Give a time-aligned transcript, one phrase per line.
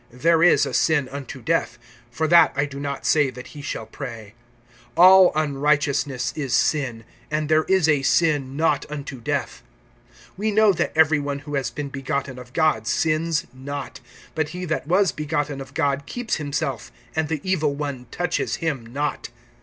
[0.09, 1.77] There is a sin unto death;
[2.09, 4.33] for that I do not say that he shall pray.
[4.97, 9.61] (17)All unrighteousness is sin; and there is a sin not unto death.
[10.39, 13.99] (18)We know that every one who has been begotten of God sins not;
[14.33, 18.87] but he that was begotten of God keeps himself; and the evil one touches him
[18.87, 19.29] not.